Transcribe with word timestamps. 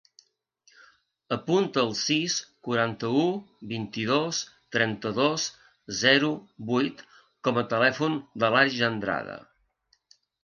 Apunta 1.35 1.81
el 1.87 1.91
sis, 1.99 2.37
quaranta-u, 2.67 3.25
vint-i-dos, 3.75 4.39
trenta-dos, 4.75 5.45
zero, 6.01 6.31
vuit 6.71 7.03
com 7.49 7.59
a 7.63 7.67
telèfon 7.75 8.17
de 8.45 8.49
l'Arij 8.57 8.81
Andrada. 8.89 9.37